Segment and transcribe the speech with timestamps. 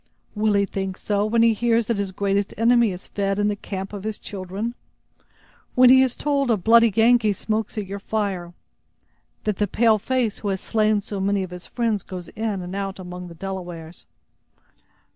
[0.33, 3.55] "Will he think so when he hears that his greatest enemy is fed in the
[3.55, 4.73] camp of his children?
[5.75, 8.55] When he is told a bloody Yengee smokes at your fire?
[9.43, 12.75] That the pale face who has slain so many of his friends goes in and
[12.75, 14.07] out among the Delawares?